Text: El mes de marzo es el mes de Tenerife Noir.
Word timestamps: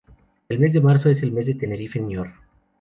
El 0.49 0.57
mes 0.57 0.73
de 0.73 0.81
marzo 0.81 1.09
es 1.11 1.21
el 1.21 1.31
mes 1.31 1.45
de 1.45 1.53
Tenerife 1.53 1.99
Noir. 1.99 2.33